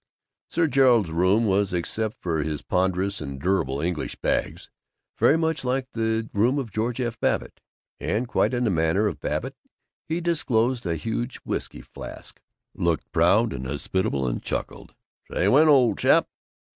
Sir 0.47 0.65
Gerald's 0.65 1.11
room 1.11 1.45
was, 1.45 1.73
except 1.73 2.17
for 2.23 2.41
his 2.41 2.63
ponderous 2.63 3.21
and 3.21 3.39
durable 3.39 3.79
English 3.79 4.15
bags, 4.15 4.71
very 5.19 5.37
much 5.37 5.63
like 5.63 5.91
the 5.91 6.27
room 6.33 6.57
of 6.57 6.71
George 6.71 6.99
F. 6.99 7.19
Babbitt; 7.19 7.61
and 7.99 8.27
quite 8.27 8.51
in 8.55 8.63
the 8.63 8.71
manner 8.71 9.05
of 9.05 9.19
Babbitt 9.19 9.55
he 10.07 10.19
disclosed 10.19 10.87
a 10.87 10.95
huge 10.95 11.35
whisky 11.45 11.81
flask, 11.81 12.41
looked 12.73 13.11
proud 13.11 13.53
and 13.53 13.67
hospitable, 13.67 14.27
and 14.27 14.41
chuckled, 14.41 14.95
"Say, 15.31 15.47
when, 15.47 15.67
old 15.67 15.99
chap." 15.99 16.27